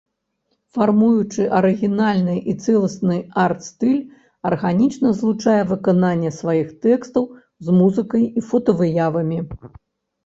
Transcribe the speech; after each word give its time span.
Фармуючы 0.75 1.43
арыгінальны 1.57 2.35
і 2.53 2.55
цэласны 2.63 3.17
арт-стыль, 3.43 3.99
арганічна 4.51 5.13
злучае 5.19 5.61
выкананне 5.75 6.35
сваіх 6.41 6.67
тэкстаў 6.87 7.23
з 7.69 7.81
музыкай 7.81 8.23
і 8.31 8.49
фотавыявамі. 8.49 9.37